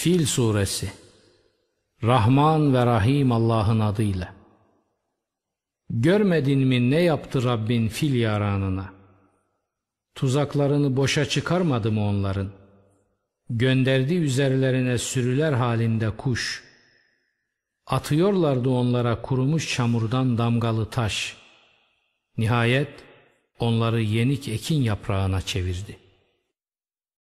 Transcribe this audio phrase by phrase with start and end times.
[0.00, 0.92] Fil Suresi
[2.02, 4.34] Rahman ve Rahim Allah'ın adıyla
[5.90, 8.92] Görmedin mi ne yaptı Rabbin fil yaranına?
[10.14, 12.50] Tuzaklarını boşa çıkarmadı mı onların?
[13.50, 16.64] Gönderdi üzerlerine sürüler halinde kuş.
[17.86, 21.36] Atıyorlardı onlara kurumuş çamurdan damgalı taş.
[22.36, 22.92] Nihayet
[23.58, 26.09] onları yenik ekin yaprağına çevirdi.